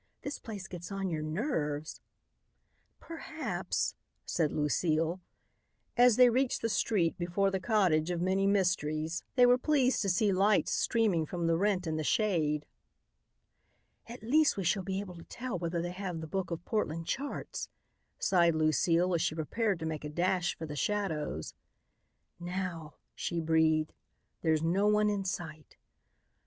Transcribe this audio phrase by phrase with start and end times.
[0.23, 2.01] "This place gets on your nerves."
[2.99, 3.93] "Perhaps,"
[4.25, 5.21] said Lucile.
[5.95, 10.09] As they reached the street before the cottage of many mysteries they were pleased to
[10.09, 12.65] see lights streaming from the rent in the shade.
[14.07, 17.05] "At least we shall be able to tell whether they have the book of Portland
[17.05, 17.69] charts,"
[18.17, 21.53] sighed Lucile as she prepared to make a dash for the shadows.
[22.39, 23.93] "Now," she breathed;
[24.41, 25.77] "there's no one in sight."